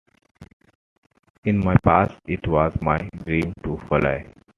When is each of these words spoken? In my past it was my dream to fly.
In 1.43 1.59
my 1.59 1.75
past 1.83 2.15
it 2.25 2.47
was 2.47 2.73
my 2.81 3.07
dream 3.23 3.53
to 3.63 3.77
fly. 3.87 4.25